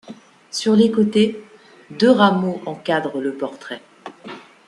[0.49, 1.43] Sur les côtés,
[1.91, 3.83] deux rameaux encadrent le portrait.